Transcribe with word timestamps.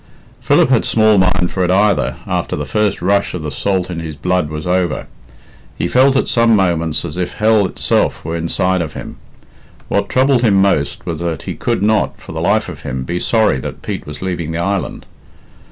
Philip 0.39 0.69
had 0.69 0.83
small 0.83 1.19
mind 1.19 1.51
for 1.51 1.63
it, 1.63 1.69
either, 1.69 2.15
after 2.25 2.55
the 2.55 2.65
first 2.65 3.03
rush 3.03 3.35
of 3.35 3.43
the 3.43 3.51
salt 3.51 3.91
in 3.91 3.99
his 3.99 4.15
blood 4.15 4.49
was 4.49 4.65
over. 4.65 5.05
He 5.77 5.87
felt 5.87 6.15
at 6.15 6.27
some 6.27 6.55
moments 6.55 7.05
as 7.05 7.17
if 7.17 7.33
hell 7.33 7.67
itself 7.67 8.25
were 8.25 8.35
inside 8.35 8.81
of 8.81 8.93
him. 8.93 9.17
What 9.89 10.09
troubled 10.09 10.41
him 10.41 10.55
most 10.59 11.05
was 11.05 11.19
that 11.19 11.43
he 11.43 11.53
could 11.53 11.83
not, 11.83 12.19
for 12.19 12.31
the 12.31 12.41
life 12.41 12.67
of 12.67 12.81
him, 12.81 13.03
be 13.03 13.19
sorry 13.19 13.59
that 13.59 13.83
Pete 13.83 14.07
was 14.07 14.23
leaving 14.23 14.49
the 14.53 14.57
island. 14.57 15.05